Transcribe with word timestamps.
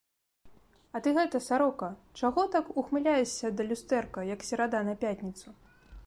А 0.99 1.01
ты 1.07 1.11
гэта, 1.17 1.41
сарока, 1.47 1.89
чаго 2.21 2.45
так 2.55 2.71
ухмыляешся 2.83 3.51
да 3.57 3.67
люстэрка, 3.69 4.23
як 4.33 4.39
серада 4.49 4.81
на 4.89 4.95
пятніцу? 5.05 5.47